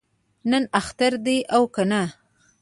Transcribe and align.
نن 0.49 0.63
اختر 0.79 1.13
دی 1.25 1.37
او 1.55 1.63
کنه؟ 1.75 2.03